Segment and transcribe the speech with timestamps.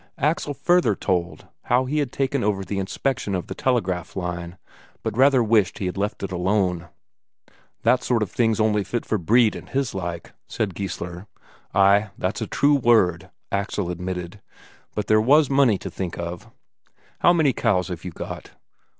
[0.17, 4.57] Axel further told how he had taken over the inspection of the telegraph line,
[5.03, 6.87] but rather wished he had left it alone.
[7.83, 11.27] "That sort of thing's only fit for Brede and his like," said Geissler.
[11.75, 14.41] "Ay, that's a true word," Axel admitted.
[14.95, 16.49] "But there was the money to think of."
[17.19, 18.49] "How many cows have you got?"